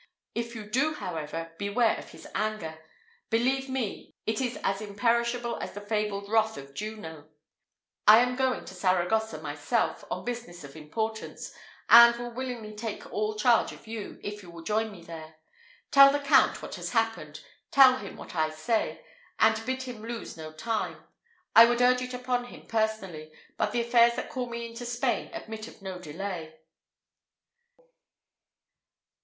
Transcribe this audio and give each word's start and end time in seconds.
If 0.33 0.55
you 0.55 0.67
do, 0.67 0.95
however, 0.95 1.53
beware 1.59 1.95
of 1.95 2.09
his 2.09 2.27
anger. 2.33 2.83
Believe 3.29 3.69
me, 3.69 4.15
it 4.25 4.41
is 4.41 4.57
as 4.63 4.81
imperishable 4.81 5.57
as 5.59 5.73
the 5.75 5.79
fabled 5.79 6.27
wrath 6.27 6.57
of 6.57 6.73
Juno. 6.73 7.29
I 8.07 8.17
am 8.21 8.35
going 8.35 8.65
to 8.65 8.73
Saragossa 8.73 9.39
myself 9.43 10.01
upon 10.01 10.25
business 10.25 10.63
of 10.63 10.75
importance, 10.75 11.53
and 11.87 12.15
will 12.15 12.31
willingly 12.31 12.75
take 12.75 13.13
all 13.13 13.35
charge 13.35 13.73
of 13.73 13.85
you, 13.85 14.19
if 14.23 14.41
you 14.41 14.49
will 14.49 14.63
join 14.63 14.91
me 14.91 15.03
there. 15.03 15.35
Tell 15.91 16.11
the 16.11 16.19
Count 16.19 16.63
what 16.63 16.73
has 16.81 16.93
happened 16.93 17.41
tell 17.69 17.97
him 17.97 18.17
what 18.17 18.35
I 18.35 18.49
say, 18.49 19.05
and 19.37 19.63
bid 19.67 19.83
him 19.83 20.01
lose 20.01 20.35
no 20.35 20.51
time 20.51 21.05
I 21.55 21.65
would 21.65 21.79
urge 21.79 22.01
it 22.01 22.15
upon 22.15 22.45
him 22.45 22.65
personally, 22.65 23.31
but 23.55 23.71
the 23.71 23.81
affairs 23.81 24.15
that 24.15 24.31
call 24.31 24.47
me 24.49 24.65
into 24.65 24.83
Spain 24.83 25.29
admit 25.31 25.67
of 25.67 25.79
no 25.83 25.99
delay." 25.99 26.57